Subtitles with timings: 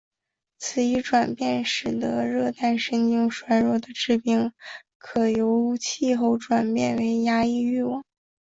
[0.57, 4.51] 此一转变使得热带神经衰弱的致病
[5.15, 8.03] 因由气候转变为压抑欲望。